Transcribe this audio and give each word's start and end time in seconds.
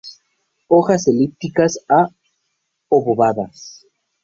Hojas 0.67 1.07
elípticas 1.07 1.77
a 1.87 2.09
obovadas. 2.89 3.85